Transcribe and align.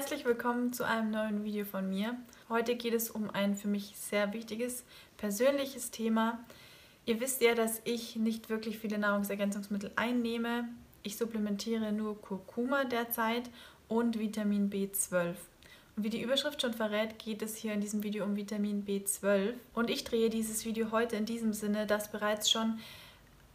Herzlich 0.00 0.24
willkommen 0.24 0.72
zu 0.72 0.84
einem 0.84 1.10
neuen 1.10 1.44
Video 1.44 1.66
von 1.66 1.86
mir. 1.86 2.16
Heute 2.48 2.74
geht 2.74 2.94
es 2.94 3.10
um 3.10 3.28
ein 3.28 3.54
für 3.54 3.68
mich 3.68 3.92
sehr 3.98 4.32
wichtiges 4.32 4.82
persönliches 5.18 5.90
Thema. 5.90 6.42
Ihr 7.04 7.20
wisst 7.20 7.42
ja, 7.42 7.54
dass 7.54 7.82
ich 7.84 8.16
nicht 8.16 8.48
wirklich 8.48 8.78
viele 8.78 8.96
Nahrungsergänzungsmittel 8.96 9.92
einnehme. 9.96 10.70
Ich 11.02 11.18
supplementiere 11.18 11.92
nur 11.92 12.18
Kurkuma 12.18 12.84
derzeit 12.84 13.50
und 13.88 14.18
Vitamin 14.18 14.70
B12. 14.70 15.34
Und 15.96 16.04
wie 16.04 16.08
die 16.08 16.22
Überschrift 16.22 16.62
schon 16.62 16.72
verrät, 16.72 17.18
geht 17.18 17.42
es 17.42 17.56
hier 17.56 17.74
in 17.74 17.82
diesem 17.82 18.02
Video 18.02 18.24
um 18.24 18.36
Vitamin 18.36 18.86
B12. 18.86 19.52
Und 19.74 19.90
ich 19.90 20.04
drehe 20.04 20.30
dieses 20.30 20.64
Video 20.64 20.92
heute 20.92 21.16
in 21.16 21.26
diesem 21.26 21.52
Sinne, 21.52 21.86
dass 21.86 22.10
bereits 22.10 22.50
schon 22.50 22.78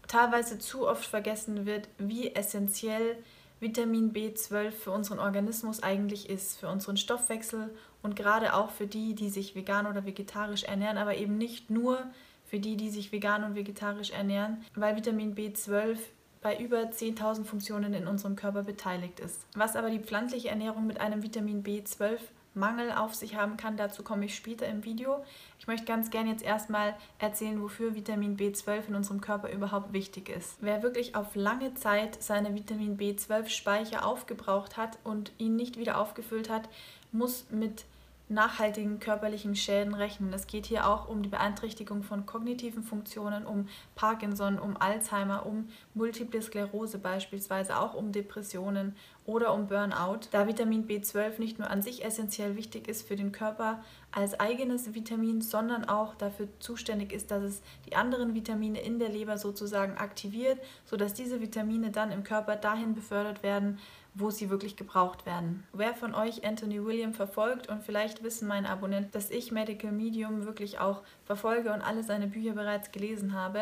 teilweise 0.08 0.60
zu 0.60 0.88
oft 0.88 1.08
vergessen 1.08 1.66
wird, 1.66 1.90
wie 1.98 2.36
essentiell 2.36 3.18
Vitamin 3.66 4.14
B12 4.14 4.70
für 4.70 4.92
unseren 4.92 5.18
Organismus 5.18 5.82
eigentlich 5.82 6.30
ist, 6.30 6.60
für 6.60 6.68
unseren 6.68 6.98
Stoffwechsel 6.98 7.72
und 8.04 8.16
gerade 8.16 8.54
auch 8.54 8.70
für 8.70 8.86
die, 8.86 9.16
die 9.16 9.30
sich 9.30 9.56
vegan 9.56 9.88
oder 9.88 10.06
vegetarisch 10.06 10.66
ernähren, 10.66 11.00
aber 11.00 11.18
eben 11.18 11.40
nicht 11.40 11.72
nur 11.72 12.06
für 12.46 12.60
die, 12.60 12.78
die 12.78 12.92
sich 12.92 13.12
vegan 13.12 13.44
und 13.44 13.56
vegetarisch 13.56 14.12
ernähren, 14.12 14.64
weil 14.76 14.96
Vitamin 14.96 15.34
B12 15.34 15.98
bei 16.44 16.56
über 16.60 16.78
10.000 16.78 17.44
Funktionen 17.44 17.96
in 17.96 18.06
unserem 18.06 18.36
Körper 18.36 18.62
beteiligt 18.62 19.20
ist. 19.20 19.48
Was 19.56 19.76
aber 19.76 19.90
die 19.90 19.98
pflanzliche 20.00 20.50
Ernährung 20.50 20.86
mit 20.86 21.00
einem 21.00 21.24
Vitamin 21.24 21.64
B12 21.64 22.20
Mangel 22.56 22.92
auf 22.92 23.14
sich 23.14 23.36
haben 23.36 23.58
kann. 23.58 23.78
Dazu 23.78 24.04
komme 24.04 24.26
ich 24.26 24.36
später 24.36 24.68
im 24.68 24.84
Video. 24.84 25.24
Ich 25.60 25.68
möchte 25.68 25.86
ganz 25.86 26.10
gerne 26.10 26.32
jetzt 26.32 26.44
erstmal 26.44 26.96
erzählen, 27.20 27.62
wofür 27.62 27.96
Vitamin 27.96 28.38
B12 28.38 28.88
in 28.88 28.96
unserem 28.96 29.22
Körper 29.22 29.52
überhaupt 29.52 29.94
wichtig 29.94 30.30
ist. 30.30 30.58
Wer 30.62 30.84
wirklich 30.84 31.16
auf 31.16 31.36
lange 31.36 31.74
Zeit 31.76 32.22
seine 32.22 32.56
Vitamin 32.56 32.98
B12-Speicher 32.98 34.06
aufgebraucht 34.06 34.78
hat 34.78 34.98
und 35.04 35.32
ihn 35.38 35.56
nicht 35.56 35.78
wieder 35.78 36.00
aufgefüllt 36.00 36.50
hat, 36.50 36.70
muss 37.12 37.46
mit 37.50 37.86
nachhaltigen 38.28 39.00
körperlichen 39.00 39.56
Schäden 39.56 39.94
rechnen. 39.94 40.34
Es 40.34 40.48
geht 40.48 40.66
hier 40.66 40.88
auch 40.88 41.08
um 41.08 41.22
die 41.22 41.30
Beeinträchtigung 41.30 42.04
von 42.04 42.26
kognitiven 42.26 42.84
Funktionen, 42.84 43.46
um 43.46 43.68
Parkinson, 43.94 44.58
um 44.58 44.78
Alzheimer, 44.78 45.46
um 45.46 45.70
Multiple 45.94 46.42
Sklerose 46.42 46.98
beispielsweise, 46.98 47.78
auch 47.78 47.94
um 47.94 48.12
Depressionen 48.12 48.96
oder 49.26 49.54
um 49.54 49.68
Burnout, 49.68 50.28
da 50.32 50.48
Vitamin 50.48 50.88
B12 50.88 51.40
nicht 51.40 51.58
nur 51.58 51.70
an 51.70 51.82
sich 51.82 52.06
essentiell 52.06 52.56
wichtig 52.56 52.88
ist 52.88 53.08
für 53.08 53.16
den 53.16 53.32
Körper 53.32 53.84
als 54.12 54.40
eigenes 54.40 54.94
Vitamin, 54.94 55.42
sondern 55.42 55.86
auch 55.86 56.14
dafür 56.14 56.48
zuständig 56.60 57.12
ist, 57.12 57.32
dass 57.32 57.44
es 57.44 57.62
die 57.88 57.96
anderen 57.96 58.36
Vitamine 58.36 58.80
in 58.80 59.00
der 59.00 59.10
Leber 59.10 59.38
sozusagen 59.38 59.98
aktiviert, 59.98 60.60
sodass 60.86 61.14
diese 61.14 61.42
Vitamine 61.42 61.92
dann 61.92 62.12
im 62.12 62.24
Körper 62.24 62.56
dahin 62.56 62.94
befördert 62.94 63.42
werden, 63.42 63.80
wo 64.16 64.32
sie 64.32 64.50
wirklich 64.50 64.76
gebraucht 64.76 65.26
werden. 65.26 65.66
Wer 65.74 65.94
von 65.94 66.16
euch 66.16 66.46
Anthony 66.46 66.84
William 66.84 67.14
verfolgt 67.14 67.68
und 67.70 67.84
vielleicht 67.84 68.24
wissen 68.24 68.48
meine 68.48 68.70
Abonnenten, 68.70 69.12
dass 69.12 69.30
ich 69.30 69.52
Medical 69.52 69.92
Medium 69.92 70.46
wirklich 70.46 70.80
auch 70.80 71.02
verfolge 71.26 71.74
und 71.74 71.82
alle 71.82 72.04
seine 72.04 72.28
Bücher 72.28 72.54
bereits 72.54 72.92
gelesen 72.92 73.34
habe, 73.34 73.62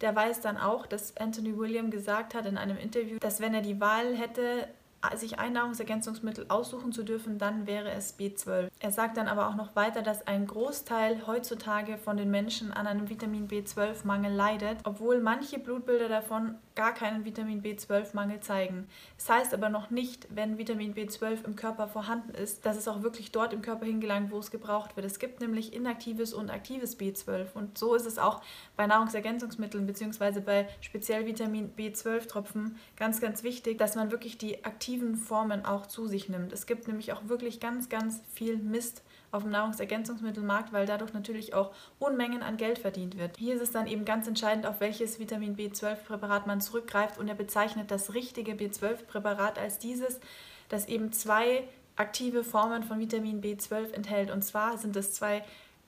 der 0.00 0.16
weiß 0.16 0.40
dann 0.40 0.56
auch, 0.56 0.86
dass 0.86 1.16
Anthony 1.16 1.56
William 1.56 1.90
gesagt 1.90 2.34
hat 2.34 2.46
in 2.46 2.56
einem 2.56 2.76
Interview, 2.76 3.18
dass 3.20 3.40
wenn 3.40 3.54
er 3.54 3.62
die 3.62 3.80
Wahl 3.80 4.16
hätte, 4.16 4.66
sich 5.14 5.38
ein 5.38 5.52
Nahrungsergänzungsmittel 5.52 6.46
aussuchen 6.48 6.92
zu 6.92 7.02
dürfen, 7.02 7.38
dann 7.38 7.66
wäre 7.66 7.90
es 7.90 8.18
B12. 8.18 8.68
Er 8.78 8.90
sagt 8.90 9.16
dann 9.16 9.28
aber 9.28 9.48
auch 9.48 9.56
noch 9.56 9.74
weiter, 9.74 10.02
dass 10.02 10.26
ein 10.26 10.46
Großteil 10.46 11.26
heutzutage 11.26 11.98
von 11.98 12.16
den 12.16 12.30
Menschen 12.30 12.72
an 12.72 12.86
einem 12.86 13.08
Vitamin 13.08 13.48
B12-Mangel 13.48 14.32
leidet, 14.32 14.78
obwohl 14.84 15.20
manche 15.20 15.58
Blutbilder 15.58 16.08
davon 16.08 16.56
gar 16.74 16.94
keinen 16.94 17.24
Vitamin 17.24 17.62
B12-Mangel 17.62 18.40
zeigen. 18.40 18.88
Das 19.18 19.28
heißt 19.28 19.54
aber 19.54 19.68
noch 19.68 19.90
nicht, 19.90 20.28
wenn 20.30 20.56
Vitamin 20.56 20.94
B12 20.94 21.44
im 21.44 21.56
Körper 21.56 21.88
vorhanden 21.88 22.34
ist, 22.34 22.64
dass 22.64 22.76
es 22.76 22.88
auch 22.88 23.02
wirklich 23.02 23.30
dort 23.32 23.52
im 23.52 23.60
Körper 23.60 23.84
hingelangt, 23.84 24.30
wo 24.30 24.38
es 24.38 24.50
gebraucht 24.50 24.96
wird. 24.96 25.04
Es 25.04 25.18
gibt 25.18 25.40
nämlich 25.40 25.74
inaktives 25.74 26.32
und 26.32 26.50
aktives 26.50 26.98
B12 26.98 27.52
und 27.54 27.76
so 27.76 27.94
ist 27.94 28.06
es 28.06 28.18
auch 28.18 28.40
bei 28.76 28.86
Nahrungsergänzungsmitteln 28.86 29.86
bzw. 29.86 30.40
bei 30.40 30.68
speziell 30.80 31.26
Vitamin 31.26 31.74
B12-Tropfen 31.76 32.76
ganz, 32.96 33.20
ganz 33.20 33.42
wichtig, 33.42 33.78
dass 33.78 33.96
man 33.96 34.10
wirklich 34.10 34.38
die 34.38 34.64
aktiven 34.64 34.91
aktiven 34.92 35.16
Formen 35.16 35.64
auch 35.64 35.86
zu 35.86 36.06
sich 36.06 36.28
nimmt. 36.28 36.52
Es 36.52 36.66
gibt 36.66 36.86
nämlich 36.86 37.14
auch 37.14 37.26
wirklich 37.26 37.60
ganz, 37.60 37.88
ganz 37.88 38.20
viel 38.34 38.58
Mist 38.58 39.02
auf 39.30 39.42
dem 39.42 39.50
Nahrungsergänzungsmittelmarkt, 39.50 40.74
weil 40.74 40.84
dadurch 40.84 41.14
natürlich 41.14 41.54
auch 41.54 41.72
Unmengen 41.98 42.42
an 42.42 42.58
Geld 42.58 42.78
verdient 42.78 43.16
wird. 43.16 43.38
Hier 43.38 43.54
ist 43.54 43.62
es 43.62 43.70
dann 43.70 43.86
eben 43.86 44.04
ganz 44.04 44.28
entscheidend, 44.28 44.66
auf 44.66 44.80
welches 44.80 45.18
Vitamin 45.18 45.56
B12-Präparat 45.56 46.46
man 46.46 46.60
zurückgreift 46.60 47.16
und 47.16 47.26
er 47.26 47.34
bezeichnet 47.34 47.90
das 47.90 48.12
richtige 48.12 48.52
B12-Präparat 48.52 49.58
als 49.58 49.78
dieses, 49.78 50.20
das 50.68 50.86
eben 50.88 51.10
zwei 51.10 51.66
aktive 51.96 52.44
Formen 52.44 52.82
von 52.82 53.00
Vitamin 53.00 53.40
B12 53.40 53.94
enthält. 53.94 54.30
Und 54.30 54.42
zwar 54.42 54.76
sind 54.76 54.94
es 54.94 55.14
zwei 55.14 55.42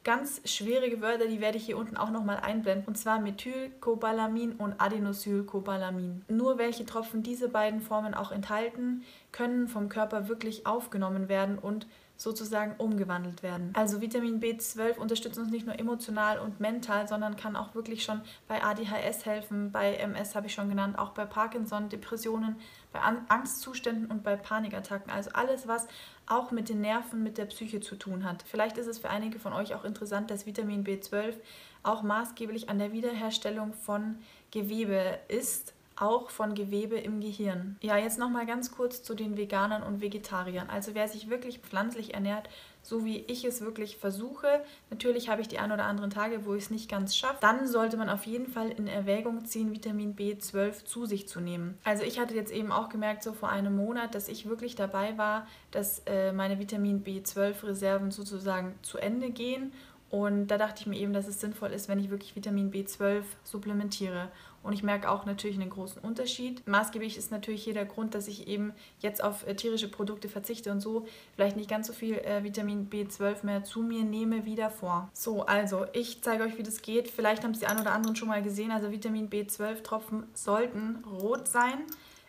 ganz 0.04 0.42
schwierige 0.44 1.00
Wörter, 1.00 1.26
die 1.26 1.40
werde 1.40 1.56
ich 1.56 1.64
hier 1.64 1.78
unten 1.78 1.96
auch 1.96 2.10
nochmal 2.10 2.36
einblenden. 2.36 2.86
Und 2.86 2.96
zwar 2.96 3.18
Methylcobalamin 3.20 4.52
und 4.52 4.80
Adenosylcobalamin. 4.80 6.24
Nur 6.28 6.58
welche 6.58 6.84
Tropfen 6.84 7.22
diese 7.22 7.48
beiden 7.48 7.80
Formen 7.80 8.14
auch 8.14 8.30
enthalten, 8.30 9.02
können 9.32 9.66
vom 9.66 9.88
Körper 9.88 10.28
wirklich 10.28 10.66
aufgenommen 10.66 11.28
werden 11.28 11.58
und 11.58 11.86
sozusagen 12.16 12.74
umgewandelt 12.78 13.42
werden. 13.42 13.70
Also 13.74 14.00
Vitamin 14.00 14.40
B12 14.40 14.98
unterstützt 14.98 15.38
uns 15.38 15.50
nicht 15.50 15.66
nur 15.66 15.78
emotional 15.78 16.38
und 16.38 16.60
mental, 16.60 17.08
sondern 17.08 17.36
kann 17.36 17.56
auch 17.56 17.74
wirklich 17.74 18.04
schon 18.04 18.20
bei 18.46 18.62
ADHS 18.62 19.26
helfen, 19.26 19.72
bei 19.72 19.94
MS 19.94 20.34
habe 20.34 20.46
ich 20.46 20.54
schon 20.54 20.68
genannt, 20.68 20.98
auch 20.98 21.10
bei 21.10 21.24
Parkinson, 21.24 21.88
Depressionen, 21.88 22.56
bei 22.92 23.00
Angstzuständen 23.00 24.10
und 24.10 24.22
bei 24.22 24.36
Panikattacken. 24.36 25.10
Also 25.10 25.30
alles, 25.32 25.66
was 25.66 25.88
auch 26.26 26.52
mit 26.52 26.68
den 26.68 26.80
Nerven, 26.80 27.22
mit 27.22 27.36
der 27.36 27.46
Psyche 27.46 27.80
zu 27.80 27.96
tun 27.96 28.24
hat. 28.24 28.44
Vielleicht 28.46 28.78
ist 28.78 28.86
es 28.86 28.98
für 28.98 29.10
einige 29.10 29.38
von 29.40 29.52
euch 29.52 29.74
auch 29.74 29.84
interessant, 29.84 30.30
dass 30.30 30.46
Vitamin 30.46 30.84
B12 30.84 31.34
auch 31.82 32.02
maßgeblich 32.02 32.68
an 32.68 32.78
der 32.78 32.92
Wiederherstellung 32.92 33.74
von 33.74 34.18
Gewebe 34.50 35.18
ist 35.28 35.74
auch 36.04 36.30
von 36.30 36.54
Gewebe 36.54 36.96
im 36.96 37.20
Gehirn. 37.20 37.76
Ja, 37.80 37.96
jetzt 37.96 38.18
noch 38.18 38.30
mal 38.30 38.46
ganz 38.46 38.70
kurz 38.72 39.02
zu 39.02 39.14
den 39.14 39.36
Veganern 39.36 39.82
und 39.82 40.00
Vegetariern. 40.00 40.68
Also 40.68 40.94
wer 40.94 41.08
sich 41.08 41.30
wirklich 41.30 41.60
pflanzlich 41.60 42.14
ernährt, 42.14 42.48
so 42.82 43.04
wie 43.04 43.20
ich 43.20 43.44
es 43.44 43.62
wirklich 43.62 43.96
versuche, 43.96 44.60
natürlich 44.90 45.30
habe 45.30 45.40
ich 45.40 45.48
die 45.48 45.58
ein 45.58 45.72
oder 45.72 45.84
anderen 45.84 46.10
Tage, 46.10 46.44
wo 46.44 46.54
ich 46.54 46.64
es 46.64 46.70
nicht 46.70 46.90
ganz 46.90 47.16
schaffe, 47.16 47.38
dann 47.40 47.66
sollte 47.66 47.96
man 47.96 48.10
auf 48.10 48.26
jeden 48.26 48.46
Fall 48.46 48.70
in 48.70 48.86
Erwägung 48.86 49.46
ziehen, 49.46 49.72
Vitamin 49.72 50.14
B12 50.14 50.84
zu 50.84 51.06
sich 51.06 51.26
zu 51.26 51.40
nehmen. 51.40 51.78
Also 51.84 52.02
ich 52.02 52.18
hatte 52.18 52.34
jetzt 52.34 52.52
eben 52.52 52.70
auch 52.70 52.90
gemerkt, 52.90 53.22
so 53.22 53.32
vor 53.32 53.48
einem 53.48 53.74
Monat, 53.74 54.14
dass 54.14 54.28
ich 54.28 54.46
wirklich 54.48 54.76
dabei 54.76 55.16
war, 55.16 55.46
dass 55.70 56.02
äh, 56.06 56.32
meine 56.32 56.58
Vitamin 56.58 57.02
B12-Reserven 57.02 58.10
sozusagen 58.10 58.74
zu 58.82 58.98
Ende 58.98 59.30
gehen 59.30 59.72
und 60.14 60.46
da 60.46 60.58
dachte 60.58 60.80
ich 60.80 60.86
mir 60.86 60.96
eben, 61.00 61.12
dass 61.12 61.26
es 61.26 61.40
sinnvoll 61.40 61.70
ist, 61.70 61.88
wenn 61.88 61.98
ich 61.98 62.08
wirklich 62.08 62.36
Vitamin 62.36 62.70
B12 62.70 63.24
supplementiere. 63.42 64.28
Und 64.64 64.72
ich 64.72 64.82
merke 64.82 65.10
auch 65.10 65.26
natürlich 65.26 65.60
einen 65.60 65.70
großen 65.70 66.02
Unterschied. 66.02 66.66
Maßgeblich 66.66 67.16
ist 67.16 67.30
natürlich 67.30 67.62
hier 67.62 67.74
der 67.74 67.84
Grund, 67.84 68.14
dass 68.14 68.26
ich 68.26 68.48
eben 68.48 68.72
jetzt 68.98 69.22
auf 69.22 69.46
äh, 69.46 69.54
tierische 69.54 69.88
Produkte 69.88 70.28
verzichte 70.28 70.72
und 70.72 70.80
so 70.80 71.06
vielleicht 71.34 71.56
nicht 71.56 71.70
ganz 71.70 71.86
so 71.86 71.92
viel 71.92 72.16
äh, 72.16 72.42
Vitamin 72.42 72.88
B12 72.88 73.44
mehr 73.44 73.62
zu 73.62 73.82
mir 73.82 74.02
nehme 74.02 74.46
wie 74.46 74.56
davor. 74.56 75.10
So, 75.12 75.44
also 75.44 75.84
ich 75.92 76.22
zeige 76.22 76.44
euch, 76.44 76.58
wie 76.58 76.62
das 76.62 76.82
geht. 76.82 77.10
Vielleicht 77.10 77.44
haben 77.44 77.52
es 77.52 77.60
die 77.60 77.66
ein 77.66 77.78
oder 77.78 77.92
anderen 77.92 78.16
schon 78.16 78.28
mal 78.28 78.42
gesehen. 78.42 78.70
Also 78.70 78.90
Vitamin 78.90 79.28
B12-Tropfen 79.28 80.24
sollten 80.34 81.04
rot 81.04 81.46
sein. 81.46 81.84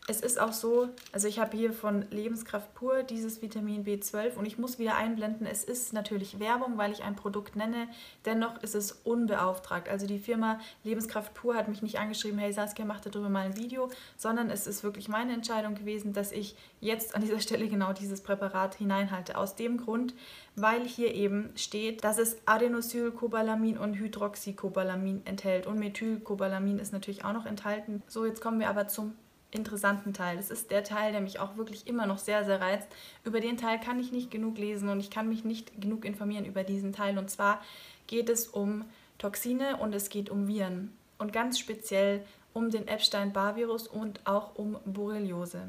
Es 0.08 0.22
ist 0.22 0.40
auch 0.40 0.54
so, 0.54 0.90
also 1.14 1.28
ich 1.28 1.40
habe 1.40 1.58
hier 1.58 1.74
von 1.74 2.06
Lebenskraft 2.12 2.76
pur 2.76 3.02
dieses 3.02 3.42
Vitamin 3.42 3.84
B12 3.84 4.36
und 4.36 4.46
ich 4.46 4.60
muss 4.60 4.78
wieder 4.78 4.96
einblenden, 4.96 5.48
es 5.48 5.64
ist 5.64 5.94
natürlich 5.94 6.40
Werbung, 6.40 6.78
weil 6.78 6.92
ich 6.92 7.04
ein 7.04 7.16
Produkt 7.16 7.56
nenne, 7.56 7.88
dennoch 8.24 8.62
ist 8.62 8.76
es 8.76 8.92
unbeauftragt. 8.92 9.90
Also 9.90 10.06
die 10.06 10.20
Firma 10.20 10.60
Lebenskraft 10.84 11.34
pur 11.34 11.56
hat 11.56 11.70
mich 11.70 11.82
nicht 11.82 11.98
angeschrieben, 11.98 12.38
hey 12.38 12.54
Saskia, 12.54 12.86
mach 12.86 13.00
darüber 13.00 13.30
mal 13.30 13.48
ein 13.48 13.58
Video, 13.58 13.90
sondern 14.16 14.52
es 14.52 14.68
ist 14.68 14.84
wirklich 14.84 15.08
meine 15.08 15.34
Entscheidung 15.34 15.74
gewesen, 15.74 16.14
dass 16.14 16.32
ich 16.32 16.56
jetzt 16.82 17.16
an 17.16 17.22
dieser 17.24 17.40
Stelle 17.46 17.68
genau 17.68 17.92
dieses 17.92 18.22
Präparat 18.22 18.76
hineinhalte. 18.76 19.36
Aus 19.36 19.56
dem 19.56 19.78
Grund, 19.78 20.14
weil 20.56 20.86
hier 20.86 21.16
eben 21.16 21.50
steht, 21.56 22.04
dass 22.04 22.20
es 22.20 22.38
Adenosylcobalamin 22.46 23.80
und 23.80 23.96
Hydroxycobalamin 23.96 25.24
enthält 25.26 25.66
und 25.66 25.80
Methylcobalamin 25.80 26.78
ist 26.78 26.94
natürlich 26.94 27.26
auch 27.26 27.34
noch 27.34 27.48
enthalten. 27.48 28.04
So, 28.08 28.28
jetzt 28.28 28.40
kommen 28.40 28.60
wir 28.60 28.70
aber 28.70 28.88
zum 28.88 29.16
interessanten 29.56 30.14
Teil. 30.14 30.38
Das 30.38 30.52
ist 30.52 30.70
der 30.70 30.84
Teil, 30.84 31.12
der 31.12 31.22
mich 31.22 31.40
auch 31.40 31.58
wirklich 31.58 31.88
immer 31.88 32.06
noch 32.06 32.20
sehr, 32.20 32.46
sehr 32.46 32.62
reizt. 32.62 32.88
Über 33.24 33.40
den 33.40 33.58
Teil 33.58 33.80
kann 33.80 34.00
ich 34.00 34.12
nicht 34.12 34.30
genug 34.30 34.58
lesen 34.58 34.90
und 34.90 35.00
ich 35.00 35.10
kann 35.10 35.30
mich 35.30 35.44
nicht 35.44 35.82
genug 35.82 36.06
informieren 36.06 36.46
über 36.46 36.64
diesen 36.64 36.94
Teil. 36.94 37.18
Und 37.18 37.30
zwar 37.30 37.62
geht 38.08 38.30
es 38.30 38.48
um 38.48 38.86
Toxine 39.18 39.78
und 39.78 39.96
es 39.96 40.10
geht 40.10 40.30
um 40.30 40.48
Viren. 40.48 40.94
Und 41.18 41.34
ganz 41.34 41.58
speziell 41.58 42.26
um 42.54 42.70
den 42.70 42.88
Epstein-Barr-Virus 42.88 43.88
und 43.88 44.20
auch 44.26 44.56
um 44.56 44.78
Borreliose. 44.86 45.62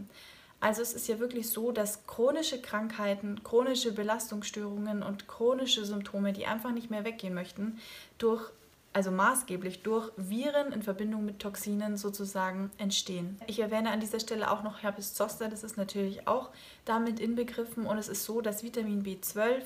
Also 0.60 0.82
es 0.82 0.94
ist 0.94 1.08
ja 1.08 1.18
wirklich 1.18 1.50
so, 1.50 1.70
dass 1.70 2.06
chronische 2.06 2.60
Krankheiten, 2.60 3.42
chronische 3.44 3.92
Belastungsstörungen 3.92 5.02
und 5.02 5.28
chronische 5.28 5.84
Symptome, 5.84 6.32
die 6.32 6.46
einfach 6.46 6.72
nicht 6.72 6.90
mehr 6.90 7.04
weggehen 7.04 7.34
möchten, 7.34 7.78
durch 8.18 8.50
also 8.96 9.10
maßgeblich 9.10 9.82
durch 9.82 10.10
Viren 10.16 10.72
in 10.72 10.82
Verbindung 10.82 11.26
mit 11.26 11.38
Toxinen 11.38 11.98
sozusagen 11.98 12.70
entstehen. 12.78 13.38
Ich 13.46 13.58
erwähne 13.58 13.90
an 13.90 14.00
dieser 14.00 14.20
Stelle 14.20 14.50
auch 14.50 14.62
noch 14.62 14.82
Herpes 14.82 15.12
zoster, 15.12 15.50
das 15.50 15.64
ist 15.64 15.76
natürlich 15.76 16.26
auch 16.26 16.48
damit 16.86 17.20
inbegriffen. 17.20 17.84
Und 17.84 17.98
es 17.98 18.08
ist 18.08 18.24
so, 18.24 18.40
dass 18.40 18.62
Vitamin 18.62 19.04
B12 19.04 19.60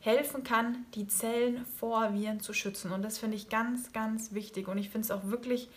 helfen 0.00 0.42
kann, 0.42 0.86
die 0.96 1.06
Zellen 1.06 1.64
vor 1.78 2.14
Viren 2.14 2.40
zu 2.40 2.52
schützen. 2.52 2.90
Und 2.90 3.02
das 3.02 3.18
finde 3.18 3.36
ich 3.36 3.48
ganz, 3.48 3.92
ganz 3.92 4.32
wichtig. 4.32 4.66
Und 4.66 4.78
ich 4.78 4.90
finde 4.90 5.04
es 5.04 5.12
auch 5.12 5.22
wirklich 5.30 5.68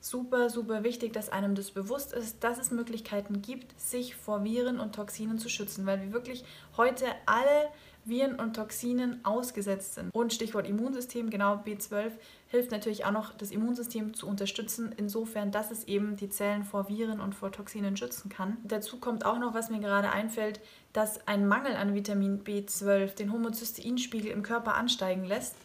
super, 0.00 0.48
super 0.48 0.82
wichtig, 0.82 1.12
dass 1.12 1.28
einem 1.28 1.56
das 1.56 1.72
bewusst 1.72 2.14
ist, 2.14 2.42
dass 2.42 2.56
es 2.56 2.70
Möglichkeiten 2.70 3.42
gibt, 3.42 3.78
sich 3.78 4.16
vor 4.16 4.44
Viren 4.44 4.80
und 4.80 4.94
Toxinen 4.94 5.38
zu 5.38 5.50
schützen, 5.50 5.84
weil 5.84 6.00
wir 6.00 6.12
wirklich 6.14 6.42
heute 6.78 7.04
alle 7.26 7.68
Viren 8.08 8.38
und 8.38 8.54
Toxinen 8.54 9.24
ausgesetzt 9.24 9.94
sind. 9.94 10.14
Und 10.14 10.32
Stichwort 10.32 10.68
Immunsystem, 10.68 11.30
genau 11.30 11.56
B12 11.56 12.12
hilft 12.48 12.70
natürlich 12.70 13.04
auch 13.04 13.10
noch, 13.10 13.34
das 13.34 13.50
Immunsystem 13.50 14.14
zu 14.14 14.26
unterstützen, 14.26 14.94
insofern, 14.96 15.50
dass 15.50 15.70
es 15.70 15.84
eben 15.84 16.16
die 16.16 16.28
Zellen 16.28 16.64
vor 16.64 16.88
Viren 16.88 17.20
und 17.20 17.34
vor 17.34 17.52
Toxinen 17.52 17.96
schützen 17.96 18.28
kann. 18.28 18.56
Dazu 18.64 18.98
kommt 18.98 19.24
auch 19.24 19.38
noch, 19.38 19.54
was 19.54 19.70
mir 19.70 19.80
gerade 19.80 20.10
einfällt, 20.10 20.60
dass 20.92 21.26
ein 21.26 21.46
Mangel 21.48 21.74
an 21.74 21.94
Vitamin 21.94 22.44
B12 22.44 23.14
den 23.16 23.32
Homozysteinspiegel 23.32 24.30
im 24.30 24.42
Körper 24.42 24.74
ansteigen 24.74 25.24
lässt. 25.24 25.56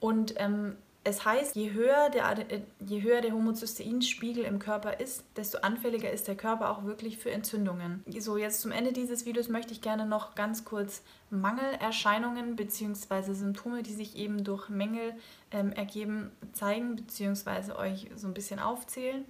Und 0.00 0.34
ähm, 0.38 0.76
es 1.02 1.24
heißt, 1.24 1.56
je 1.56 1.72
höher, 1.72 2.10
der, 2.10 2.30
äh, 2.50 2.60
je 2.78 3.02
höher 3.02 3.22
der 3.22 3.32
Homozysteinspiegel 3.32 4.44
im 4.44 4.58
Körper 4.58 5.00
ist, 5.00 5.24
desto 5.36 5.58
anfälliger 5.58 6.10
ist 6.10 6.28
der 6.28 6.36
Körper 6.36 6.70
auch 6.70 6.84
wirklich 6.84 7.16
für 7.16 7.30
Entzündungen. 7.30 8.04
So, 8.18 8.36
jetzt 8.36 8.60
zum 8.60 8.70
Ende 8.70 8.92
dieses 8.92 9.24
Videos 9.24 9.48
möchte 9.48 9.72
ich 9.72 9.80
gerne 9.80 10.04
noch 10.04 10.34
ganz 10.34 10.64
kurz 10.66 11.02
Mangelerscheinungen 11.30 12.54
bzw. 12.54 13.32
Symptome, 13.32 13.82
die 13.82 13.94
sich 13.94 14.16
eben 14.16 14.44
durch 14.44 14.68
Mängel 14.68 15.14
ähm, 15.52 15.72
ergeben, 15.72 16.32
zeigen 16.52 16.96
bzw. 16.96 17.72
euch 17.72 18.10
so 18.14 18.26
ein 18.26 18.34
bisschen 18.34 18.58
aufzählen. 18.58 19.24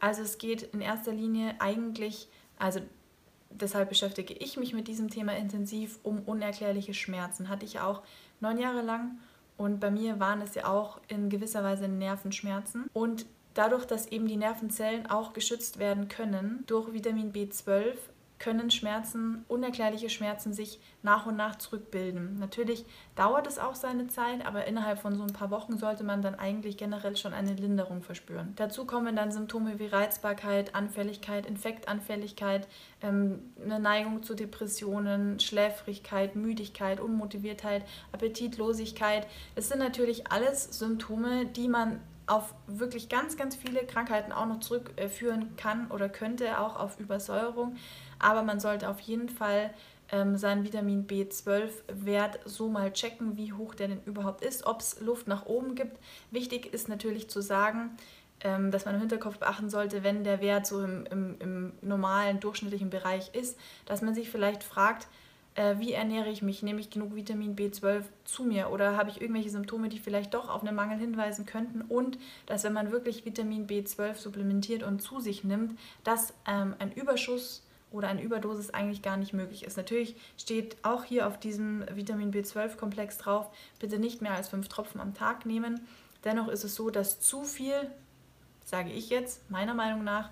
Also 0.00 0.22
es 0.22 0.38
geht 0.38 0.62
in 0.62 0.80
erster 0.80 1.12
Linie 1.12 1.54
eigentlich, 1.60 2.28
also 2.58 2.80
deshalb 3.50 3.90
beschäftige 3.90 4.34
ich 4.34 4.56
mich 4.56 4.74
mit 4.74 4.88
diesem 4.88 5.08
Thema 5.08 5.36
intensiv, 5.36 6.00
um 6.02 6.20
unerklärliche 6.22 6.94
Schmerzen. 6.94 7.48
Hatte 7.48 7.64
ich 7.64 7.78
auch 7.78 8.02
neun 8.40 8.58
Jahre 8.58 8.82
lang 8.82 9.20
und 9.56 9.80
bei 9.80 9.90
mir 9.90 10.20
waren 10.20 10.40
es 10.42 10.54
ja 10.54 10.66
auch 10.66 11.00
in 11.08 11.30
gewisser 11.30 11.62
Weise 11.62 11.88
Nervenschmerzen. 11.88 12.88
Und 12.92 13.26
dadurch, 13.54 13.84
dass 13.84 14.06
eben 14.06 14.26
die 14.26 14.36
Nervenzellen 14.36 15.06
auch 15.06 15.32
geschützt 15.32 15.78
werden 15.78 16.08
können 16.08 16.64
durch 16.66 16.92
Vitamin 16.92 17.32
B12, 17.32 17.94
können 18.42 18.72
Schmerzen, 18.72 19.44
unerklärliche 19.46 20.10
Schmerzen 20.10 20.52
sich 20.52 20.80
nach 21.02 21.26
und 21.26 21.36
nach 21.36 21.56
zurückbilden. 21.56 22.40
Natürlich 22.40 22.84
dauert 23.14 23.46
es 23.46 23.60
auch 23.60 23.76
seine 23.76 24.08
Zeit, 24.08 24.44
aber 24.44 24.64
innerhalb 24.64 24.98
von 24.98 25.14
so 25.16 25.22
ein 25.22 25.32
paar 25.32 25.52
Wochen 25.52 25.78
sollte 25.78 26.02
man 26.02 26.22
dann 26.22 26.34
eigentlich 26.34 26.76
generell 26.76 27.16
schon 27.16 27.34
eine 27.34 27.54
Linderung 27.54 28.02
verspüren. 28.02 28.52
Dazu 28.56 28.84
kommen 28.84 29.14
dann 29.14 29.30
Symptome 29.30 29.78
wie 29.78 29.86
Reizbarkeit, 29.86 30.74
Anfälligkeit, 30.74 31.46
Infektanfälligkeit, 31.46 32.66
ähm, 33.00 33.52
eine 33.64 33.78
Neigung 33.78 34.24
zu 34.24 34.34
Depressionen, 34.34 35.38
Schläfrigkeit, 35.38 36.34
Müdigkeit, 36.34 36.98
Unmotiviertheit, 36.98 37.84
Appetitlosigkeit. 38.10 39.28
Es 39.54 39.68
sind 39.68 39.78
natürlich 39.78 40.32
alles 40.32 40.64
Symptome, 40.64 41.46
die 41.46 41.68
man 41.68 42.00
auf 42.26 42.54
wirklich 42.66 43.08
ganz, 43.08 43.36
ganz 43.36 43.56
viele 43.56 43.84
Krankheiten 43.84 44.32
auch 44.32 44.46
noch 44.46 44.60
zurückführen 44.60 45.56
kann 45.56 45.90
oder 45.90 46.08
könnte, 46.08 46.58
auch 46.60 46.76
auf 46.76 47.00
Übersäuerung. 47.00 47.76
Aber 48.18 48.42
man 48.42 48.60
sollte 48.60 48.88
auf 48.88 49.00
jeden 49.00 49.28
Fall 49.28 49.74
ähm, 50.10 50.36
seinen 50.36 50.64
Vitamin 50.64 51.06
B12-Wert 51.06 52.40
so 52.44 52.68
mal 52.68 52.92
checken, 52.92 53.36
wie 53.36 53.52
hoch 53.52 53.74
der 53.74 53.88
denn 53.88 54.02
überhaupt 54.04 54.44
ist, 54.44 54.66
ob 54.66 54.80
es 54.80 55.00
Luft 55.00 55.26
nach 55.26 55.46
oben 55.46 55.74
gibt. 55.74 55.98
Wichtig 56.30 56.72
ist 56.72 56.88
natürlich 56.88 57.28
zu 57.28 57.40
sagen, 57.40 57.96
ähm, 58.40 58.70
dass 58.70 58.84
man 58.84 58.94
im 58.94 59.00
Hinterkopf 59.00 59.38
beachten 59.38 59.70
sollte, 59.70 60.02
wenn 60.02 60.22
der 60.22 60.40
Wert 60.40 60.66
so 60.66 60.82
im, 60.84 61.06
im, 61.06 61.36
im 61.40 61.72
normalen, 61.80 62.40
durchschnittlichen 62.40 62.90
Bereich 62.90 63.34
ist, 63.34 63.58
dass 63.86 64.02
man 64.02 64.14
sich 64.14 64.30
vielleicht 64.30 64.62
fragt, 64.62 65.08
äh, 65.54 65.78
wie 65.78 65.92
ernähre 65.92 66.30
ich 66.30 66.42
mich, 66.42 66.62
nehme 66.62 66.80
ich 66.80 66.90
genug 66.90 67.14
Vitamin 67.14 67.56
B12 67.56 68.04
zu 68.24 68.44
mir 68.44 68.70
oder 68.70 68.96
habe 68.96 69.10
ich 69.10 69.20
irgendwelche 69.20 69.50
Symptome, 69.50 69.88
die 69.88 69.98
vielleicht 69.98 70.34
doch 70.34 70.48
auf 70.48 70.62
einen 70.62 70.74
Mangel 70.74 70.98
hinweisen 70.98 71.46
könnten 71.46 71.82
und 71.82 72.18
dass 72.46 72.64
wenn 72.64 72.72
man 72.72 72.90
wirklich 72.90 73.24
Vitamin 73.24 73.66
B12 73.66 74.14
supplementiert 74.14 74.82
und 74.82 75.00
zu 75.02 75.20
sich 75.20 75.44
nimmt, 75.44 75.78
dass 76.04 76.32
ähm, 76.46 76.74
ein 76.78 76.92
Überschuss 76.92 77.62
oder 77.90 78.08
eine 78.08 78.22
Überdosis 78.22 78.70
eigentlich 78.70 79.02
gar 79.02 79.16
nicht 79.16 79.34
möglich 79.34 79.64
ist. 79.64 79.76
Natürlich 79.76 80.16
steht 80.38 80.76
auch 80.82 81.04
hier 81.04 81.26
auf 81.26 81.38
diesem 81.38 81.84
Vitamin 81.94 82.32
B12-Komplex 82.32 83.18
drauf, 83.18 83.54
bitte 83.78 83.98
nicht 83.98 84.22
mehr 84.22 84.32
als 84.32 84.48
fünf 84.48 84.68
Tropfen 84.68 85.00
am 85.00 85.12
Tag 85.12 85.44
nehmen. 85.44 85.86
Dennoch 86.24 86.48
ist 86.48 86.64
es 86.64 86.74
so, 86.74 86.90
dass 86.90 87.20
zu 87.20 87.44
viel, 87.44 87.90
sage 88.64 88.90
ich 88.90 89.10
jetzt, 89.10 89.50
meiner 89.50 89.74
Meinung 89.74 90.04
nach, 90.04 90.30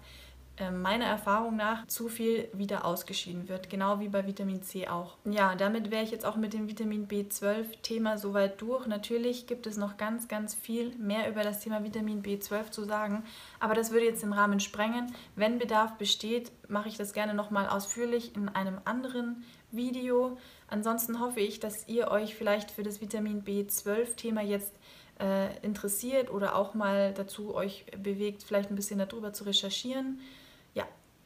meiner 0.70 1.06
Erfahrung 1.06 1.56
nach 1.56 1.86
zu 1.86 2.08
viel 2.08 2.48
wieder 2.52 2.84
ausgeschieden 2.84 3.48
wird, 3.48 3.70
genau 3.70 4.00
wie 4.00 4.08
bei 4.08 4.26
Vitamin 4.26 4.62
C 4.62 4.88
auch. 4.88 5.16
Ja, 5.24 5.54
damit 5.54 5.90
wäre 5.90 6.04
ich 6.04 6.10
jetzt 6.10 6.26
auch 6.26 6.36
mit 6.36 6.52
dem 6.52 6.68
Vitamin 6.68 7.08
B12-Thema 7.08 8.18
soweit 8.18 8.60
durch. 8.60 8.86
Natürlich 8.86 9.46
gibt 9.46 9.66
es 9.66 9.76
noch 9.76 9.96
ganz, 9.96 10.28
ganz 10.28 10.54
viel 10.54 10.94
mehr 10.96 11.30
über 11.30 11.42
das 11.42 11.60
Thema 11.60 11.84
Vitamin 11.84 12.22
B12 12.22 12.70
zu 12.70 12.84
sagen, 12.84 13.24
aber 13.58 13.74
das 13.74 13.92
würde 13.92 14.06
jetzt 14.06 14.22
den 14.22 14.32
Rahmen 14.32 14.60
sprengen. 14.60 15.14
Wenn 15.36 15.58
Bedarf 15.58 15.92
besteht, 15.94 16.52
mache 16.68 16.88
ich 16.88 16.96
das 16.96 17.12
gerne 17.12 17.34
nochmal 17.34 17.68
ausführlich 17.68 18.36
in 18.36 18.48
einem 18.48 18.80
anderen 18.84 19.44
Video. 19.70 20.36
Ansonsten 20.68 21.20
hoffe 21.20 21.40
ich, 21.40 21.60
dass 21.60 21.88
ihr 21.88 22.08
euch 22.08 22.34
vielleicht 22.34 22.70
für 22.70 22.82
das 22.82 23.00
Vitamin 23.00 23.44
B12-Thema 23.44 24.42
jetzt 24.42 24.72
äh, 25.20 25.56
interessiert 25.62 26.30
oder 26.30 26.56
auch 26.56 26.74
mal 26.74 27.12
dazu 27.12 27.54
euch 27.54 27.84
bewegt, 27.96 28.42
vielleicht 28.42 28.70
ein 28.70 28.76
bisschen 28.76 28.98
darüber 28.98 29.32
zu 29.32 29.44
recherchieren. 29.44 30.20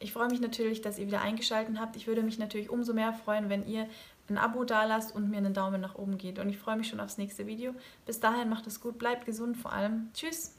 Ich 0.05 0.13
freue 0.13 0.29
mich 0.29 0.41
natürlich, 0.41 0.83
dass 0.83 0.99
ihr 0.99 1.07
wieder 1.07 1.23
eingeschaltet 1.23 1.81
habt. 1.81 1.97
Ich 1.97 2.07
würde 2.07 2.23
mich 2.23 2.39
natürlich 2.39 2.69
umso 2.69 2.93
mehr 2.93 3.15
freuen, 3.15 3.49
wenn 3.49 3.67
ihr 3.67 3.89
ein 4.29 4.37
Abo 4.37 4.65
dalasst 4.65 5.15
und 5.15 5.31
mir 5.31 5.39
einen 5.39 5.55
Daumen 5.55 5.81
nach 5.81 5.95
oben 5.95 6.19
geht. 6.19 6.39
Und 6.39 6.51
ich 6.51 6.59
freue 6.59 6.77
mich 6.77 6.89
schon 6.89 7.01
aufs 7.01 7.17
nächste 7.17 7.47
Video. 7.47 7.75
Bis 8.05 8.21
dahin 8.21 8.51
macht 8.51 8.67
es 8.67 8.83
gut, 8.83 8.99
bleibt 8.99 9.25
gesund 9.25 9.57
vor 9.57 9.73
allem. 9.73 10.11
Tschüss! 10.13 10.57